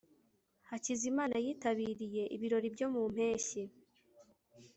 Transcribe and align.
hakizimana 0.69 1.35
yitabiriye 1.45 2.23
ibirori 2.35 2.67
byo 2.75 2.87
mu 2.93 3.01
mpeshyi 3.13 3.61